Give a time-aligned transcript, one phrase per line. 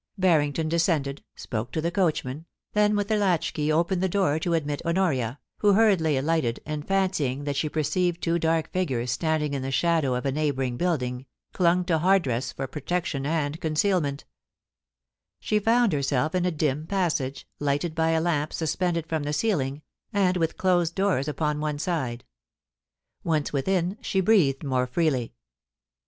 [0.17, 4.55] Barrington descended, spoke to the coachman, then with a latch key opened the door to
[4.55, 9.61] admit Honoria, who hurriedly alighted, and, fancying that she perceived two dark figures standing in
[9.61, 14.25] the shadow of a neighbouring building, clung to Hardress for protection and concealment
[15.39, 19.83] She found herself in a dim passage, lighted by a lamp suspended from the ceiling,
[20.11, 22.25] and with closed doors upK>n one side.
[23.23, 25.35] Once within, she breathed more freely.